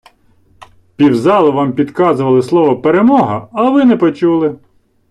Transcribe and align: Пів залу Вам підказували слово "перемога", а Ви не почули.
Пів 0.95 1.15
залу 1.15 1.51
Вам 1.53 1.73
підказували 1.73 2.41
слово 2.41 2.81
"перемога", 2.81 3.47
а 3.53 3.69
Ви 3.69 3.85
не 3.85 3.97
почули. 3.97 4.55